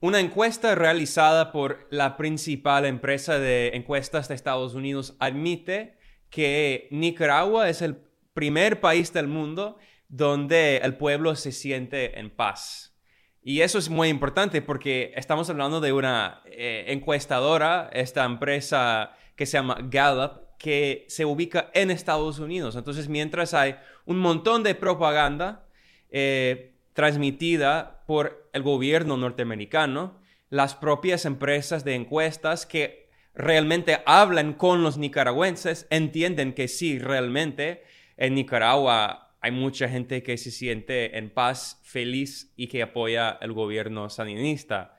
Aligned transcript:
una 0.00 0.20
encuesta 0.20 0.74
realizada 0.74 1.50
por 1.50 1.86
la 1.90 2.16
principal 2.16 2.84
empresa 2.84 3.38
de 3.38 3.72
encuestas 3.74 4.28
de 4.28 4.34
Estados 4.34 4.74
Unidos 4.74 5.16
admite 5.18 5.98
que 6.30 6.88
Nicaragua 6.90 7.68
es 7.68 7.82
el 7.82 7.96
primer 8.32 8.80
país 8.80 9.12
del 9.12 9.26
mundo 9.26 9.78
donde 10.08 10.78
el 10.78 10.96
pueblo 10.96 11.34
se 11.34 11.52
siente 11.52 12.18
en 12.18 12.30
paz. 12.30 12.96
Y 13.42 13.62
eso 13.62 13.78
es 13.78 13.88
muy 13.88 14.08
importante 14.08 14.62
porque 14.62 15.12
estamos 15.16 15.50
hablando 15.50 15.80
de 15.80 15.92
una 15.92 16.42
eh, 16.46 16.84
encuestadora, 16.88 17.90
esta 17.92 18.24
empresa 18.24 19.16
que 19.36 19.46
se 19.46 19.56
llama 19.56 19.78
Gallup, 19.82 20.48
que 20.58 21.06
se 21.08 21.24
ubica 21.24 21.70
en 21.72 21.90
Estados 21.90 22.38
Unidos. 22.40 22.76
Entonces, 22.76 23.08
mientras 23.08 23.54
hay 23.54 23.76
un 24.04 24.18
montón 24.18 24.62
de 24.62 24.74
propaganda 24.74 25.66
eh, 26.10 26.77
transmitida 26.98 28.02
por 28.08 28.50
el 28.52 28.64
gobierno 28.64 29.16
norteamericano, 29.16 30.18
las 30.50 30.74
propias 30.74 31.26
empresas 31.26 31.84
de 31.84 31.94
encuestas 31.94 32.66
que 32.66 33.08
realmente 33.34 34.02
hablan 34.04 34.52
con 34.54 34.82
los 34.82 34.98
nicaragüenses 34.98 35.86
entienden 35.90 36.54
que 36.54 36.66
sí, 36.66 36.98
realmente 36.98 37.84
en 38.16 38.34
Nicaragua 38.34 39.30
hay 39.40 39.52
mucha 39.52 39.88
gente 39.88 40.24
que 40.24 40.36
se 40.38 40.50
siente 40.50 41.16
en 41.16 41.30
paz, 41.30 41.80
feliz 41.84 42.52
y 42.56 42.66
que 42.66 42.82
apoya 42.82 43.38
el 43.42 43.52
gobierno 43.52 44.10
sandinista. 44.10 44.98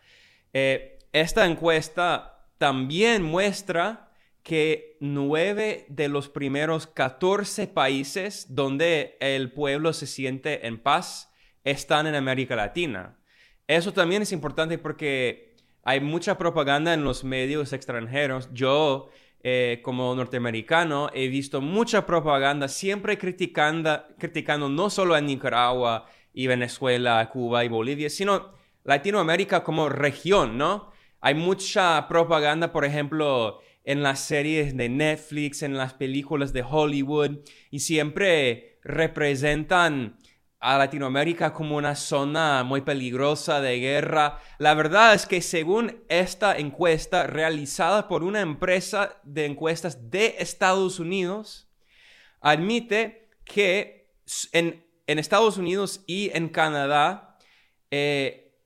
Eh, 0.54 1.00
esta 1.12 1.46
encuesta 1.46 2.46
también 2.58 3.24
muestra 3.24 4.10
que 4.42 4.96
nueve 5.02 5.86
de 5.90 6.08
los 6.08 6.30
primeros 6.30 6.88
14 6.88 7.68
países 7.68 8.56
donde 8.56 9.18
el 9.20 9.52
pueblo 9.52 9.92
se 9.92 10.08
siente 10.08 10.66
en 10.66 10.80
paz 10.80 11.29
están 11.72 12.08
en 12.08 12.16
América 12.16 12.56
Latina. 12.56 13.18
Eso 13.68 13.94
también 13.94 14.22
es 14.22 14.32
importante 14.32 14.78
porque 14.78 15.56
hay 15.84 16.00
mucha 16.00 16.38
propaganda 16.38 16.94
en 16.94 17.04
los 17.04 17.24
medios 17.24 17.74
extranjeros. 17.74 18.50
Yo 18.54 19.10
eh, 19.42 19.80
como 19.84 20.14
norteamericano, 20.16 21.10
he 21.14 21.30
visto 21.30 21.62
mucha 21.62 22.06
propaganda 22.06 22.68
siempre 22.68 23.18
criticando, 23.18 24.04
criticando 24.18 24.68
no 24.68 24.90
solo 24.90 25.16
a 25.16 25.22
Nicaragua 25.22 26.08
y 26.34 26.48
Venezuela, 26.48 27.30
Cuba 27.32 27.64
y 27.64 27.70
Bolivia, 27.70 28.10
sino 28.10 28.52
Latinoamérica 28.84 29.64
como 29.64 29.88
región, 29.88 30.58
¿no? 30.58 30.92
Hay 31.22 31.36
mucha 31.36 32.06
propaganda, 32.10 32.74
por 32.74 32.84
ejemplo, 32.84 33.62
en 33.86 34.04
las 34.04 34.20
series 34.20 34.76
de 34.76 34.90
Netflix, 34.90 35.64
en 35.64 35.78
las 35.78 35.94
películas 35.94 36.52
de 36.52 36.66
Hollywood, 36.70 37.40
y 37.72 37.80
siempre 37.80 38.80
representan 38.84 40.18
a 40.60 40.78
Latinoamérica 40.78 41.54
como 41.54 41.78
una 41.78 41.96
zona 41.96 42.64
muy 42.64 42.82
peligrosa 42.82 43.62
de 43.62 43.80
guerra. 43.80 44.42
La 44.58 44.74
verdad 44.74 45.14
es 45.14 45.26
que 45.26 45.42
según 45.42 46.04
esta 46.10 46.58
encuesta 46.58 47.28
realizada 47.28 48.10
por 48.10 48.24
una 48.24 48.42
empresa 48.42 49.22
de 49.24 49.46
encuestas 49.46 50.12
de 50.12 50.36
Estados 50.40 51.00
Unidos, 51.00 51.70
admite 52.42 53.30
que 53.46 54.12
en, 54.52 54.86
Estados 55.08 55.58
Unidos 55.58 56.04
y 56.08 56.30
en 56.34 56.50
Canadá, 56.50 57.38
eh, 57.90 58.58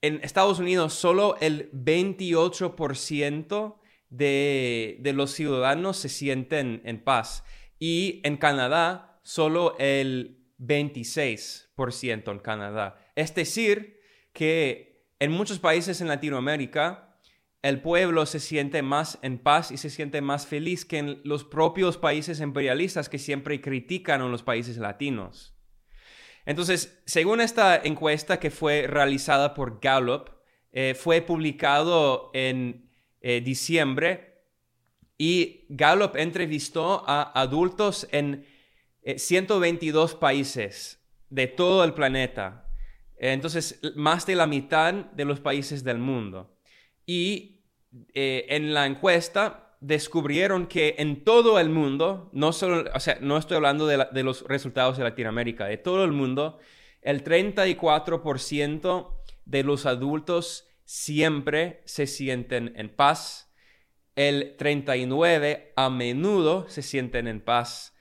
en 0.00 0.20
Estados 0.22 0.58
Unidos 0.58 0.94
solo 0.94 1.36
el 1.40 1.70
28% 1.72 3.76
de, 4.08 4.96
de 5.00 5.12
los 5.12 5.32
ciudadanos 5.32 5.98
se 5.98 6.08
sienten 6.08 6.80
en 6.84 7.04
paz 7.04 7.44
y 7.78 8.22
en 8.24 8.38
Canadá 8.38 9.20
solo 9.22 9.76
el 9.78 10.43
26% 10.58 12.30
en 12.30 12.38
Canadá. 12.38 12.98
Es 13.14 13.34
decir, 13.34 14.00
que 14.32 15.06
en 15.18 15.30
muchos 15.32 15.58
países 15.58 16.00
en 16.00 16.08
Latinoamérica 16.08 17.18
el 17.62 17.80
pueblo 17.80 18.26
se 18.26 18.40
siente 18.40 18.82
más 18.82 19.18
en 19.22 19.38
paz 19.38 19.70
y 19.70 19.78
se 19.78 19.88
siente 19.88 20.20
más 20.20 20.46
feliz 20.46 20.84
que 20.84 20.98
en 20.98 21.22
los 21.24 21.44
propios 21.44 21.96
países 21.96 22.40
imperialistas 22.40 23.08
que 23.08 23.18
siempre 23.18 23.62
critican 23.62 24.20
a 24.20 24.28
los 24.28 24.42
países 24.42 24.76
latinos. 24.76 25.56
Entonces, 26.44 27.02
según 27.06 27.40
esta 27.40 27.74
encuesta 27.76 28.38
que 28.38 28.50
fue 28.50 28.86
realizada 28.86 29.54
por 29.54 29.80
Gallup, 29.80 30.28
eh, 30.72 30.94
fue 30.94 31.22
publicado 31.22 32.30
en 32.34 32.90
eh, 33.22 33.40
diciembre 33.40 34.42
y 35.16 35.64
Gallup 35.70 36.16
entrevistó 36.16 37.02
a 37.08 37.22
adultos 37.40 38.06
en 38.12 38.44
122 39.04 40.12
eh, 40.12 40.16
países 40.18 41.00
de 41.30 41.46
todo 41.46 41.84
el 41.84 41.94
planeta. 41.94 42.66
Entonces, 43.16 43.80
más 43.94 44.26
de 44.26 44.34
la 44.34 44.46
mitad 44.46 44.92
de 44.92 45.24
los 45.24 45.40
países 45.40 45.84
del 45.84 45.98
mundo. 45.98 46.56
Y 47.06 47.62
eh, 48.14 48.46
en 48.48 48.74
la 48.74 48.86
encuesta 48.86 49.76
descubrieron 49.80 50.66
que 50.66 50.96
en 50.98 51.24
todo 51.24 51.58
el 51.60 51.68
mundo, 51.68 52.30
no 52.32 52.52
solo, 52.52 52.90
o 52.94 53.00
sea, 53.00 53.18
no 53.20 53.36
estoy 53.36 53.56
hablando 53.56 53.86
de, 53.86 54.06
de 54.10 54.22
los 54.22 54.42
resultados 54.42 54.96
de 54.96 55.04
Latinoamérica, 55.04 55.66
de 55.66 55.76
todo 55.76 56.04
el 56.04 56.12
mundo, 56.12 56.58
el 57.02 57.22
34% 57.22 59.10
de 59.44 59.62
los 59.62 59.84
adultos 59.84 60.66
siempre 60.84 61.82
se 61.84 62.06
sienten 62.06 62.72
en 62.76 62.88
paz. 62.88 63.52
El 64.16 64.56
39% 64.56 65.72
a 65.76 65.90
menudo 65.90 66.68
se 66.68 66.82
sienten 66.82 67.26
en 67.26 67.40
paz 67.40 67.93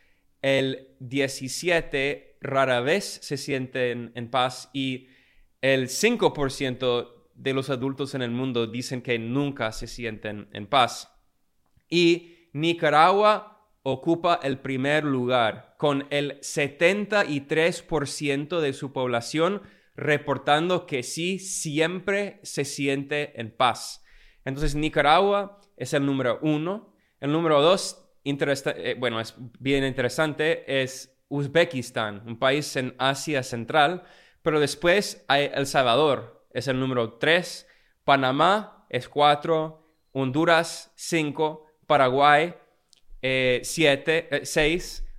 el 0.43 0.89
17 0.99 2.37
rara 2.41 2.81
vez 2.81 3.17
se 3.23 3.37
sienten 3.37 4.11
en 4.13 4.29
paz 4.29 4.69
y 4.73 5.07
el 5.61 5.87
5% 5.87 7.09
de 7.33 7.53
los 7.53 7.71
adultos 7.71 8.13
en 8.13 8.21
el 8.21 8.31
mundo 8.31 8.67
dicen 8.67 9.01
que 9.01 9.17
nunca 9.17 9.71
se 9.71 9.87
sienten 9.87 10.49
en 10.53 10.67
paz. 10.67 11.09
Y 11.89 12.49
Nicaragua 12.53 13.71
ocupa 13.81 14.39
el 14.43 14.59
primer 14.59 15.05
lugar 15.05 15.73
con 15.77 16.05
el 16.09 16.39
73% 16.41 18.59
de 18.59 18.73
su 18.73 18.91
población 18.93 19.63
reportando 19.95 20.85
que 20.85 21.01
sí 21.03 21.39
siempre 21.39 22.41
se 22.43 22.65
siente 22.65 23.39
en 23.39 23.51
paz. 23.51 24.03
Entonces 24.43 24.75
Nicaragua 24.75 25.61
es 25.77 25.93
el 25.93 26.05
número 26.05 26.39
uno. 26.41 26.93
El 27.19 27.31
número 27.31 27.61
dos 27.61 28.02
eh, 28.25 28.95
bueno, 28.97 29.19
es 29.19 29.35
bien 29.59 29.83
interesante, 29.83 30.81
es 30.81 31.13
Uzbekistán, 31.27 32.23
un 32.25 32.37
país 32.37 32.75
en 32.75 32.95
Asia 32.97 33.43
Central, 33.43 34.03
pero 34.41 34.59
después 34.59 35.23
hay 35.27 35.49
El 35.53 35.67
Salvador, 35.67 36.45
es 36.51 36.67
el 36.67 36.79
número 36.79 37.13
3, 37.13 37.67
Panamá 38.03 38.85
es 38.89 39.09
4, 39.09 39.83
Honduras 40.11 40.91
5, 40.95 41.65
Paraguay 41.87 42.53
7, 43.21 44.27
eh, 44.31 44.45
6, 44.45 45.03
eh, 45.05 45.09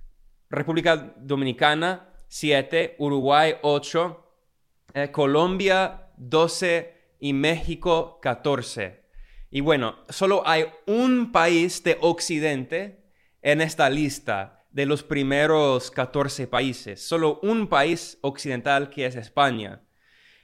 República 0.49 1.13
Dominicana 1.17 2.13
7, 2.27 2.95
Uruguay 2.99 3.55
8, 3.61 4.21
Colombia 5.11 6.11
12 6.17 6.93
y 7.19 7.33
México 7.33 8.19
14. 8.21 9.04
Y 9.55 9.61
bueno, 9.61 9.95
solo 10.09 10.45
hay 10.45 10.65
un 10.85 11.31
país 11.31 11.81
de 11.81 11.97
Occidente 12.01 13.05
en 13.41 13.61
esta 13.61 13.89
lista 13.89 14.65
de 14.71 14.85
los 14.85 15.01
primeros 15.01 15.91
14 15.91 16.45
países. 16.47 17.01
Solo 17.07 17.39
un 17.41 17.67
país 17.67 18.17
occidental 18.19 18.89
que 18.89 19.05
es 19.05 19.15
España. 19.15 19.81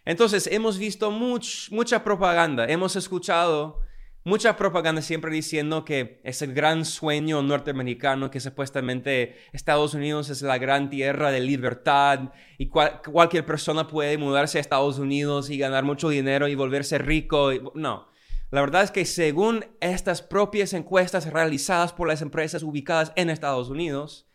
Entonces, 0.05 0.47
hemos 0.47 0.77
visto 0.77 1.11
mucha 1.11 2.05
propaganda, 2.05 2.67
hemos 2.67 2.95
escuchado 2.95 3.81
mucha 4.23 4.55
propaganda 4.55 5.01
siempre 5.01 5.33
diciendo 5.33 5.83
que 5.83 6.21
es 6.23 6.41
el 6.41 6.53
gran 6.53 6.85
sueño 6.85 7.41
norteamericano, 7.41 8.31
que 8.31 8.39
supuestamente 8.39 9.35
Estados 9.51 9.93
Unidos 9.93 10.29
es 10.29 10.41
la 10.41 10.57
gran 10.57 10.89
tierra 10.89 11.31
de 11.31 11.41
libertad 11.41 12.31
y 12.57 12.69
cualquier 12.69 13.45
persona 13.45 13.89
puede 13.89 14.17
mudarse 14.17 14.57
a 14.57 14.61
Estados 14.61 14.99
Unidos 14.99 15.49
y 15.49 15.57
ganar 15.57 15.83
mucho 15.83 16.07
dinero 16.07 16.47
y 16.47 16.55
volverse 16.55 16.97
rico. 16.97 17.51
No, 17.75 18.09
la 18.51 18.61
verdad 18.61 18.83
es 18.83 18.91
que 18.91 19.05
según 19.05 19.65
estas 19.79 20.21
propias 20.21 20.73
encuestas 20.73 21.31
realizadas 21.31 21.93
por 21.93 22.07
las 22.07 22.21
empresas 22.21 22.63
ubicadas 22.63 23.13
en 23.15 23.29
Estados 23.29 23.69
Unidos, 23.69 24.27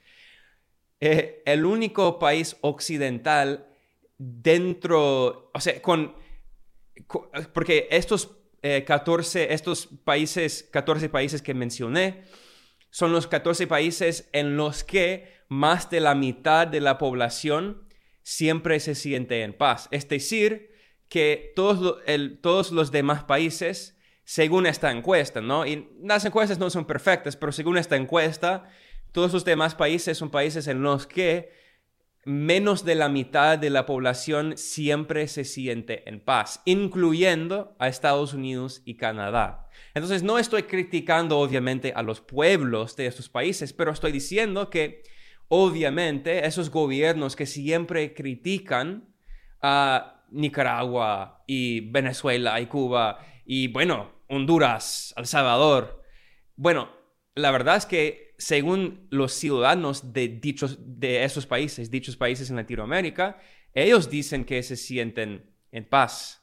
eh, 1.00 1.42
el 1.44 1.66
único 1.66 2.18
país 2.18 2.56
occidental 2.62 3.66
dentro, 4.16 5.50
o 5.52 5.60
sea, 5.60 5.80
con, 5.82 6.14
porque 7.52 7.88
estos 7.90 8.36
14, 8.62 9.42
eh, 9.42 9.54
estos 9.54 9.88
países, 10.04 10.66
14 10.72 11.10
países 11.10 11.42
que 11.42 11.52
mencioné, 11.52 12.24
son 12.90 13.12
los 13.12 13.26
14 13.26 13.66
países 13.66 14.30
en 14.32 14.56
los 14.56 14.82
que 14.82 15.36
más 15.48 15.90
de 15.90 16.00
la 16.00 16.14
mitad 16.14 16.66
de 16.66 16.80
la 16.80 16.96
población 16.96 17.86
siempre 18.22 18.80
se 18.80 18.94
siente 18.94 19.42
en 19.42 19.52
paz. 19.52 19.88
Es 19.90 20.08
decir, 20.08 20.74
que 21.08 21.52
todos 21.54 22.72
los 22.72 22.90
demás 22.90 23.24
países 23.24 23.95
según 24.26 24.67
esta 24.67 24.90
encuesta, 24.90 25.40
¿no? 25.40 25.64
Y 25.64 25.88
las 26.02 26.25
encuestas 26.25 26.58
no 26.58 26.69
son 26.69 26.84
perfectas, 26.84 27.37
pero 27.37 27.52
según 27.52 27.78
esta 27.78 27.94
encuesta, 27.94 28.69
todos 29.12 29.32
los 29.32 29.44
demás 29.44 29.76
países 29.76 30.19
son 30.19 30.31
países 30.31 30.67
en 30.67 30.82
los 30.82 31.06
que 31.06 31.52
menos 32.25 32.84
de 32.84 32.96
la 32.96 33.08
mitad 33.08 33.56
de 33.56 33.70
la 33.70 33.87
población 33.87 34.58
siempre 34.58 35.28
se 35.28 35.44
siente 35.44 36.08
en 36.08 36.19
paz, 36.19 36.61
incluyendo 36.64 37.76
a 37.78 37.87
Estados 37.87 38.34
Unidos 38.34 38.82
y 38.84 38.96
Canadá. 38.96 39.69
Entonces 39.94 40.25
no 40.25 40.40
estoy 40.40 40.64
criticando 40.64 41.38
obviamente 41.38 41.93
a 41.94 42.02
los 42.02 42.20
pueblos 42.20 42.96
de 42.96 43.06
estos 43.06 43.29
países, 43.29 43.72
pero 43.72 43.93
estoy 43.93 44.11
diciendo 44.11 44.70
que 44.70 45.05
obviamente 45.46 46.44
esos 46.44 46.70
gobiernos 46.70 47.37
que 47.37 47.46
siempre 47.46 48.12
critican 48.12 49.14
a 49.62 50.25
Nicaragua 50.32 51.44
y 51.46 51.88
Venezuela 51.93 52.61
y 52.61 52.67
Cuba 52.67 53.20
y 53.46 53.69
bueno, 53.69 54.15
Honduras, 54.28 55.14
El 55.17 55.26
Salvador, 55.26 56.02
bueno, 56.56 56.90
la 57.34 57.50
verdad 57.50 57.76
es 57.76 57.87
que 57.87 58.34
según 58.38 59.06
los 59.11 59.32
ciudadanos 59.32 60.12
de, 60.12 60.28
dichos, 60.28 60.78
de 60.81 61.25
esos 61.25 61.46
países, 61.46 61.90
dichos 61.90 62.17
países 62.17 62.50
en 62.50 62.56
Latinoamérica, 62.56 63.38
ellos 63.75 64.08
dicen 64.11 64.44
que 64.44 64.62
se 64.62 64.76
sienten 64.76 65.50
en 65.70 65.84
paz. 65.84 66.43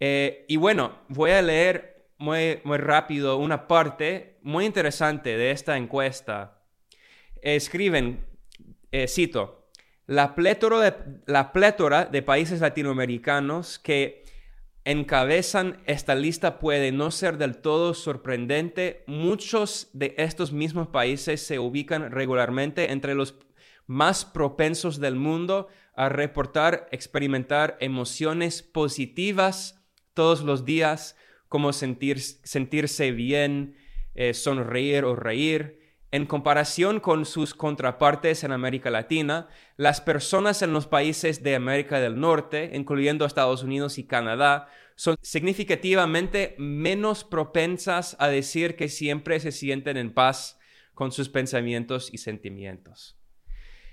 Eh, 0.00 0.44
y 0.48 0.56
bueno, 0.56 1.02
voy 1.08 1.30
a 1.30 1.42
leer 1.42 2.08
muy, 2.18 2.60
muy 2.64 2.78
rápido 2.78 3.36
una 3.36 3.66
parte 3.66 4.38
muy 4.42 4.64
interesante 4.64 5.36
de 5.36 5.50
esta 5.50 5.76
encuesta. 5.76 6.62
Escriben, 7.42 8.24
eh, 8.92 9.06
cito, 9.08 9.68
la 10.06 10.34
plétora, 10.34 11.04
la 11.26 11.52
plétora 11.52 12.06
de 12.06 12.22
países 12.22 12.60
latinoamericanos 12.60 13.78
que 13.78 14.24
encabezan 14.84 15.82
esta 15.86 16.14
lista 16.14 16.58
puede 16.58 16.92
no 16.92 17.10
ser 17.10 17.38
del 17.38 17.56
todo 17.56 17.94
sorprendente. 17.94 19.04
Muchos 19.06 19.88
de 19.92 20.14
estos 20.18 20.52
mismos 20.52 20.88
países 20.88 21.44
se 21.44 21.58
ubican 21.58 22.10
regularmente 22.10 22.92
entre 22.92 23.14
los 23.14 23.34
más 23.86 24.24
propensos 24.24 25.00
del 25.00 25.16
mundo 25.16 25.68
a 25.94 26.08
reportar, 26.08 26.88
experimentar 26.90 27.76
emociones 27.80 28.62
positivas 28.62 29.80
todos 30.12 30.42
los 30.42 30.64
días, 30.64 31.16
como 31.48 31.72
sentir, 31.72 32.20
sentirse 32.20 33.12
bien, 33.12 33.76
eh, 34.14 34.34
sonreír 34.34 35.04
o 35.04 35.16
reír. 35.16 35.83
En 36.14 36.26
comparación 36.26 37.00
con 37.00 37.24
sus 37.24 37.54
contrapartes 37.54 38.44
en 38.44 38.52
América 38.52 38.88
Latina, 38.88 39.48
las 39.76 40.00
personas 40.00 40.62
en 40.62 40.72
los 40.72 40.86
países 40.86 41.42
de 41.42 41.56
América 41.56 41.98
del 41.98 42.20
Norte, 42.20 42.70
incluyendo 42.72 43.24
Estados 43.24 43.64
Unidos 43.64 43.98
y 43.98 44.04
Canadá, 44.04 44.68
son 44.94 45.16
significativamente 45.22 46.54
menos 46.56 47.24
propensas 47.24 48.14
a 48.20 48.28
decir 48.28 48.76
que 48.76 48.88
siempre 48.88 49.40
se 49.40 49.50
sienten 49.50 49.96
en 49.96 50.14
paz 50.14 50.56
con 50.94 51.10
sus 51.10 51.28
pensamientos 51.28 52.14
y 52.14 52.18
sentimientos. 52.18 53.18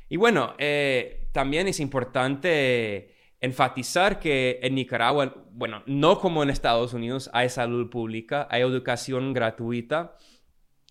Y 0.07 0.17
bueno, 0.17 0.53
eh, 0.59 1.27
también 1.31 1.67
es 1.67 1.79
importante 1.79 3.15
enfatizar 3.39 4.19
que 4.19 4.59
en 4.61 4.75
Nicaragua, 4.75 5.43
bueno, 5.53 5.81
no 5.87 6.19
como 6.19 6.43
en 6.43 6.51
Estados 6.51 6.93
Unidos, 6.93 7.31
hay 7.33 7.49
salud 7.49 7.89
pública, 7.89 8.47
hay 8.51 8.61
educación 8.61 9.33
gratuita, 9.33 10.15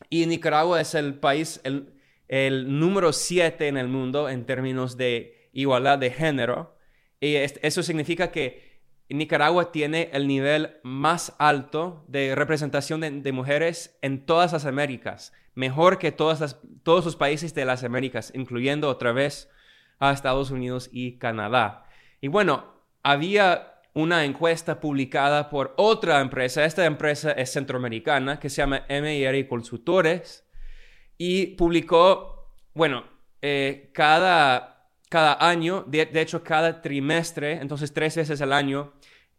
y 0.08 0.26
Nicaragua 0.26 0.80
es 0.80 0.94
el 0.94 1.14
país, 1.14 1.60
el, 1.64 2.78
número 2.78 3.12
7 3.12 3.68
en 3.68 3.76
el 3.76 3.88
mundo 3.88 4.28
en 4.28 4.46
términos 4.46 4.96
de 4.96 5.48
igualdad 5.52 5.98
de 5.98 6.10
género. 6.10 6.76
Y 7.20 7.34
eso 7.34 7.82
significa 7.82 8.30
que 8.30 8.80
Nicaragua 9.08 9.72
tiene 9.72 10.08
el 10.12 10.26
nivel 10.26 10.78
más 10.82 11.34
alto 11.38 12.04
de 12.08 12.34
representación 12.34 13.00
de, 13.00 13.32
mujeres 13.32 13.98
en 14.00 14.24
todas 14.24 14.52
las 14.52 14.64
Américas, 14.64 15.32
mejor 15.54 15.98
que 15.98 16.12
todos 16.12 17.04
los 17.04 17.16
países 17.16 17.52
de 17.54 17.64
las 17.64 17.84
Américas, 17.84 18.32
incluyendo 18.34 18.88
otra 18.88 19.12
vez 19.12 19.50
a 19.98 20.12
Estados 20.12 20.50
Unidos 20.50 20.88
y 20.92 21.18
Canadá. 21.18 21.84
Y 22.20 22.28
bueno, 22.28 22.80
había 23.02 23.79
una 23.94 24.24
encuesta 24.24 24.80
publicada 24.80 25.50
por 25.50 25.74
otra 25.76 26.20
empresa. 26.20 26.64
Esta 26.64 26.84
empresa 26.84 27.32
es 27.32 27.52
centroamericana 27.52 28.38
que 28.38 28.48
se 28.48 28.56
llama 28.56 28.86
MIR 28.88 29.48
Consultores 29.48 30.44
y 31.18 31.48
publicó, 31.56 32.54
bueno, 32.74 33.04
eh, 33.42 33.90
cada, 33.92 34.90
cada 35.08 35.46
año, 35.46 35.84
de, 35.86 36.08
hecho 36.14 36.44
cada 36.44 36.80
trimestre, 36.82 37.52
entonces 37.52 37.92
tres 37.92 38.16
veces 38.16 38.40
al 38.40 38.52
año, 38.52 38.92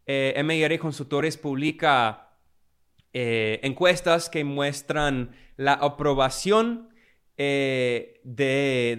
eh, 0.06 0.40
MIR 0.44 0.78
Consultores 0.78 1.36
publica 1.38 2.36
eh, 3.12 3.60
encuestas 3.62 4.28
que 4.28 4.44
muestran 4.44 5.34
la 5.56 5.74
aprobación 5.74 6.88
de, 7.36 8.20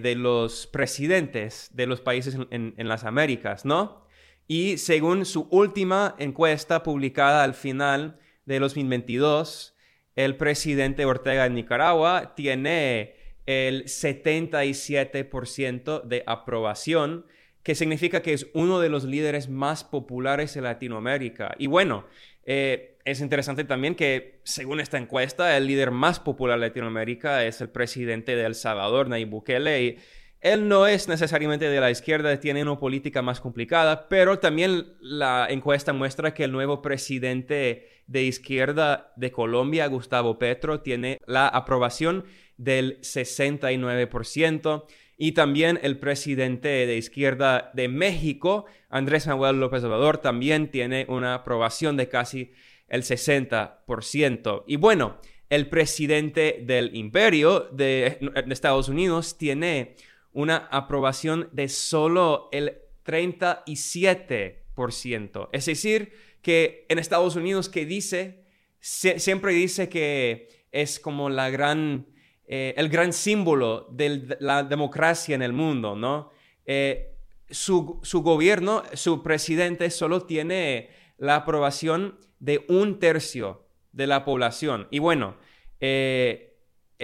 de, 0.02 0.14
los 0.16 0.66
presidentes 0.66 1.70
de 1.72 1.86
los 1.86 2.02
países 2.02 2.36
en, 2.50 2.74
en 2.76 2.88
las 2.88 3.04
Américas, 3.04 3.64
¿no? 3.64 4.03
Y 4.46 4.78
según 4.78 5.24
su 5.24 5.48
última 5.50 6.14
encuesta 6.18 6.82
publicada 6.82 7.44
al 7.44 7.54
final 7.54 8.18
de 8.44 8.58
2022, 8.58 9.74
el 10.16 10.36
presidente 10.36 11.06
Ortega 11.06 11.44
de 11.44 11.50
Nicaragua 11.50 12.34
tiene 12.36 13.14
el 13.46 13.84
77% 13.84 16.02
de 16.02 16.24
aprobación, 16.26 17.26
que 17.62 17.74
significa 17.74 18.22
que 18.22 18.34
es 18.34 18.48
uno 18.52 18.80
de 18.80 18.90
los 18.90 19.04
líderes 19.04 19.48
más 19.48 19.84
populares 19.84 20.52
de 20.54 20.60
Latinoamérica. 20.60 21.54
Y 21.58 21.66
bueno, 21.66 22.06
eh, 22.44 22.98
es 23.04 23.20
interesante 23.20 23.64
también 23.64 23.94
que, 23.94 24.40
según 24.44 24.80
esta 24.80 24.98
encuesta, 24.98 25.56
el 25.56 25.66
líder 25.66 25.90
más 25.90 26.20
popular 26.20 26.60
de 26.60 26.68
Latinoamérica 26.68 27.44
es 27.44 27.60
el 27.60 27.68
presidente 27.70 28.36
de 28.36 28.44
El 28.44 28.54
Salvador, 28.54 29.08
Nayib 29.08 29.30
Bukele. 29.30 29.98
Él 30.44 30.68
no 30.68 30.86
es 30.86 31.08
necesariamente 31.08 31.70
de 31.70 31.80
la 31.80 31.90
izquierda, 31.90 32.38
tiene 32.38 32.60
una 32.60 32.78
política 32.78 33.22
más 33.22 33.40
complicada, 33.40 34.10
pero 34.10 34.40
también 34.40 34.92
la 35.00 35.46
encuesta 35.48 35.94
muestra 35.94 36.34
que 36.34 36.44
el 36.44 36.52
nuevo 36.52 36.82
presidente 36.82 37.88
de 38.06 38.24
izquierda 38.24 39.14
de 39.16 39.32
Colombia, 39.32 39.86
Gustavo 39.86 40.38
Petro, 40.38 40.82
tiene 40.82 41.18
la 41.26 41.48
aprobación 41.48 42.26
del 42.58 43.00
69%. 43.00 44.84
Y 45.16 45.32
también 45.32 45.80
el 45.82 45.98
presidente 45.98 46.68
de 46.68 46.94
izquierda 46.98 47.70
de 47.72 47.88
México, 47.88 48.66
Andrés 48.90 49.26
Manuel 49.26 49.60
López 49.60 49.82
Obrador, 49.82 50.18
también 50.18 50.70
tiene 50.70 51.06
una 51.08 51.36
aprobación 51.36 51.96
de 51.96 52.10
casi 52.10 52.52
el 52.88 53.02
60%. 53.02 54.64
Y 54.66 54.76
bueno, 54.76 55.16
el 55.48 55.70
presidente 55.70 56.62
del 56.66 56.94
imperio 56.94 57.60
de 57.72 58.18
Estados 58.50 58.90
Unidos 58.90 59.38
tiene 59.38 59.96
una 60.34 60.68
aprobación 60.70 61.48
de 61.52 61.68
solo 61.68 62.48
el 62.52 62.82
37%. 63.06 65.48
Es 65.52 65.66
decir, 65.66 66.12
que 66.42 66.84
en 66.88 66.98
Estados 66.98 67.36
Unidos 67.36 67.70
que 67.70 67.86
dice, 67.86 68.44
siempre 68.80 69.54
dice 69.54 69.88
que 69.88 70.66
es 70.72 71.00
como 71.00 71.30
la 71.30 71.48
gran, 71.48 72.06
eh, 72.46 72.74
el 72.76 72.90
gran 72.90 73.12
símbolo 73.12 73.88
de 73.90 74.36
la 74.40 74.62
democracia 74.62 75.34
en 75.34 75.42
el 75.42 75.52
mundo, 75.52 75.96
¿no? 75.96 76.30
Eh, 76.66 77.14
su, 77.48 78.00
gobierno, 78.22 78.82
su 78.94 79.22
presidente 79.22 79.90
solo 79.90 80.22
tiene 80.22 80.90
la 81.18 81.36
aprobación 81.36 82.18
de 82.40 82.64
un 82.68 82.98
tercio 82.98 83.66
de 83.92 84.06
la 84.06 84.24
población. 84.24 84.88
Y 84.90 84.98
bueno, 84.98 85.36
eh, 85.80 86.53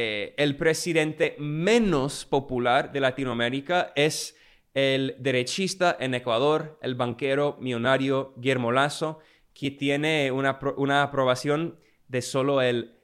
eh, 0.02 0.34
el 0.38 0.56
presidente 0.56 1.36
menos 1.38 2.24
popular 2.24 2.90
de 2.90 3.00
Latinoamérica 3.00 3.92
es 3.94 4.34
el 4.72 5.14
derechista 5.18 5.94
en 6.00 6.14
Ecuador, 6.14 6.78
el 6.80 6.94
banquero 6.94 7.58
millonario 7.60 8.32
Guillermo 8.38 8.72
Lazo, 8.72 9.18
que 9.52 9.70
tiene 9.70 10.32
una, 10.32 11.02
aprobación 11.02 11.78
de 12.08 12.22
solo 12.22 12.62
el 12.62 12.98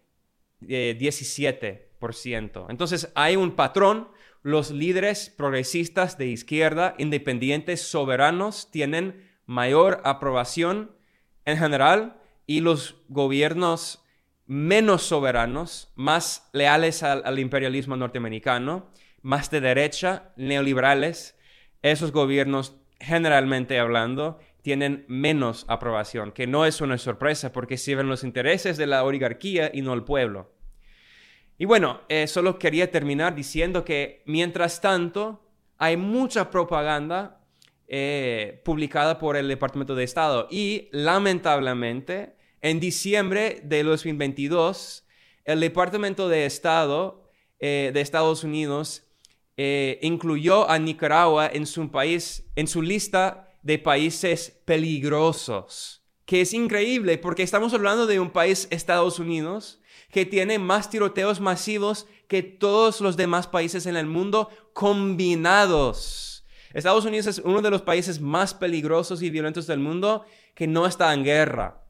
17%. 0.63 1.61
Eh, 1.61 2.67
Entonces 2.71 3.13
hay 3.15 3.37
un 3.37 3.57
patrón, 3.57 4.09
los 4.43 4.71
líderes 4.71 5.29
progresistas 5.29 6.17
de 6.17 6.29
izquierda, 6.29 6.95
independientes, 6.97 7.83
soberanos, 7.83 8.71
tienen 8.71 9.29
mayor 9.45 10.01
aprobación 10.05 10.97
en 11.45 11.59
general 11.59 12.23
y 12.47 12.61
los 12.61 13.03
gobiernos 13.11 14.03
menos 14.47 15.03
soberanos, 15.03 15.93
más 15.97 16.49
leales 16.53 17.03
al, 17.03 17.39
imperialismo 17.39 17.97
norteamericano, 17.97 18.91
más 19.23 19.51
de 19.51 19.61
derecha, 19.61 20.33
neoliberales, 20.37 21.39
esos 21.83 22.13
gobiernos, 22.13 22.77
generalmente 23.01 23.79
hablando, 23.79 24.39
tienen 24.63 25.05
menos 25.09 25.65
aprobación, 25.69 26.33
que 26.33 26.47
no 26.47 26.65
es 26.65 26.81
una 26.81 26.99
sorpresa 26.99 27.53
porque 27.53 27.77
sirven 27.77 28.09
los 28.09 28.25
intereses 28.25 28.77
de 28.77 28.87
la 28.87 29.05
oligarquía 29.05 29.71
y 29.73 29.83
no 29.83 29.95
el 29.95 30.05
pueblo. 30.05 30.53
Y 31.59 31.65
bueno, 31.65 32.03
eh, 32.09 32.27
solo 32.27 32.59
quería 32.59 32.91
terminar 32.91 33.35
diciendo 33.35 33.85
que 33.85 34.23
mientras 34.27 34.81
tanto 34.81 35.43
hay 35.79 35.97
mucha 35.97 36.51
propaganda 36.51 37.41
eh, 37.89 38.61
publicada 38.65 39.19
por 39.19 39.37
el 39.37 39.49
Departamento 39.49 39.95
de 39.95 40.05
Estado 40.05 40.49
y 40.51 40.89
lamentablemente 40.93 42.36
en 42.63 42.81
diciembre 42.81 43.61
de 43.65 43.83
2022, 43.83 45.05
el 45.45 45.61
Departamento 45.61 46.29
de 46.29 46.47
Estado 46.47 47.29
eh, 47.59 47.91
de 47.95 48.01
Estados 48.01 48.45
Unidos 48.45 49.05
eh, 49.57 49.99
incluyó 50.03 50.69
a 50.69 50.79
Nicaragua 50.79 51.49
en 51.53 51.67
su 51.67 51.91
en 52.57 52.67
su 52.67 52.83
lista 52.83 53.49
de 53.63 53.79
países 53.79 54.61
peligrosos, 54.65 56.03
que 56.25 56.41
es 56.43 56.53
increíble 56.53 57.19
porque 57.19 57.43
estamos 57.43 57.73
hablando 57.73 58.07
de 58.07 58.21
un 58.21 58.31
país, 58.31 58.69
Estados 58.71 59.19
Unidos, 59.19 59.81
que 60.11 60.27
tiene 60.27 60.59
más 60.59 60.91
tiroteos 60.91 61.41
masivos 61.41 62.07
que 62.29 62.43
todos 62.43 63.01
los 63.01 63.17
demás 63.17 63.47
países 63.47 63.87
en 63.87 63.97
el 63.97 64.07
mundo 64.07 64.51
combinados. 64.73 66.45
Estados 66.75 67.07
Unidos 67.07 67.27
es 67.27 67.39
uno 67.39 67.63
de 67.63 67.71
los 67.71 67.83
países 67.83 68.21
más 68.21 68.53
peligrosos 68.53 69.23
y 69.23 69.31
violentos 69.31 69.67
del 69.67 69.79
mundo 69.79 70.27
que 70.55 70.67
no 70.67 70.87
está 70.87 71.15
en 71.15 71.25
guerra. 71.25 71.86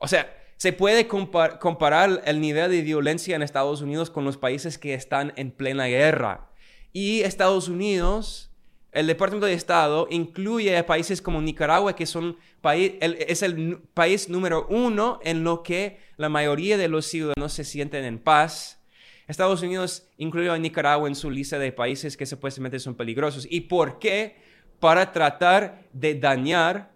O 0.00 0.08
sea, 0.08 0.34
se 0.56 0.72
puede 0.72 1.06
comparar 1.06 2.22
el 2.24 2.40
nivel 2.40 2.70
de 2.70 2.82
violencia 2.82 3.36
en 3.36 3.42
Estados 3.42 3.80
Unidos 3.82 4.10
con 4.10 4.24
los 4.24 4.36
países 4.36 4.76
que 4.76 4.94
están 4.94 5.32
en 5.36 5.52
plena 5.52 5.86
guerra. 5.86 6.50
Y 6.92 7.20
Estados 7.20 7.68
Unidos, 7.68 8.50
el 8.92 9.06
Departamento 9.06 9.46
de 9.46 9.52
Estado, 9.52 10.08
incluye 10.10 10.76
a 10.76 10.86
países 10.86 11.22
como 11.22 11.40
Nicaragua, 11.40 11.94
que 11.94 12.06
son 12.06 12.36
es 12.62 13.42
el 13.42 13.78
país 13.94 14.28
número 14.28 14.66
uno 14.68 15.20
en 15.22 15.44
lo 15.44 15.62
que 15.62 15.98
la 16.16 16.28
mayoría 16.28 16.76
de 16.76 16.88
los 16.88 17.06
ciudadanos 17.06 17.52
se 17.52 17.64
sienten 17.64 18.04
en 18.04 18.18
paz. 18.18 18.82
Estados 19.28 19.62
Unidos 19.62 20.08
incluyó 20.16 20.52
a 20.52 20.58
Nicaragua 20.58 21.08
en 21.08 21.14
su 21.14 21.30
lista 21.30 21.58
de 21.58 21.72
países 21.72 22.16
que 22.16 22.26
supuestamente 22.26 22.78
son 22.80 22.94
peligrosos. 22.94 23.46
¿Y 23.48 23.62
por 23.62 23.98
qué? 23.98 24.42
Para 24.78 25.12
tratar 25.12 25.84
de 25.92 26.14
dañar 26.16 26.90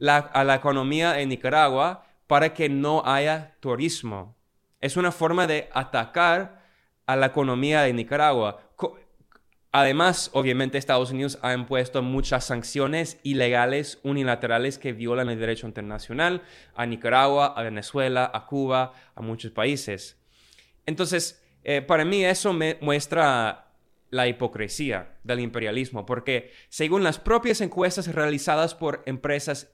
a 0.00 0.44
la 0.44 0.54
economía 0.54 1.12
de 1.12 1.26
Nicaragua 1.26 2.06
para 2.32 2.54
que 2.54 2.70
no 2.70 3.02
haya 3.04 3.58
turismo. 3.60 4.38
Es 4.80 4.96
una 4.96 5.12
forma 5.12 5.46
de 5.46 5.68
atacar 5.74 6.62
a 7.04 7.14
la 7.14 7.26
economía 7.26 7.82
de 7.82 7.92
Nicaragua. 7.92 8.72
Además, 9.70 10.30
obviamente 10.32 10.78
Estados 10.78 11.10
Unidos 11.10 11.38
ha 11.42 11.52
impuesto 11.52 12.00
muchas 12.00 12.46
sanciones 12.46 13.20
ilegales 13.22 13.98
unilaterales 14.02 14.78
que 14.78 14.94
violan 14.94 15.28
el 15.28 15.38
derecho 15.38 15.66
internacional 15.66 16.40
a 16.74 16.86
Nicaragua, 16.86 17.52
a 17.54 17.62
Venezuela, 17.64 18.30
a 18.32 18.46
Cuba, 18.46 18.94
a 19.14 19.20
muchos 19.20 19.50
países. 19.52 20.18
Entonces, 20.86 21.44
eh, 21.64 21.82
para 21.82 22.06
mí 22.06 22.24
eso 22.24 22.54
me 22.54 22.78
muestra 22.80 23.74
la 24.08 24.26
hipocresía 24.26 25.18
del 25.22 25.40
imperialismo, 25.40 26.06
porque 26.06 26.50
según 26.70 27.04
las 27.04 27.18
propias 27.18 27.60
encuestas 27.60 28.06
realizadas 28.06 28.74
por 28.74 29.02
empresas 29.04 29.70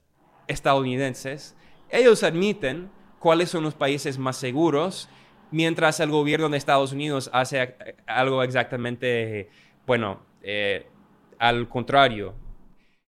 estadounidenses, 0.49 1.55
ellos 1.90 2.23
admiten 2.23 2.90
cuáles 3.18 3.50
son 3.50 3.64
los 3.64 3.75
países 3.75 4.18
más 4.18 4.37
seguros, 4.37 5.09
mientras 5.50 6.00
el 6.00 6.11
gobierno 6.11 6.49
de 6.49 6.59
Estados 6.59 6.92
Unidos 6.92 7.30
hace 7.33 7.76
algo 8.07 8.42
exactamente, 8.42 9.50
bueno, 9.87 10.21
eh, 10.42 10.87
al 11.38 11.68
contrario. 11.68 12.35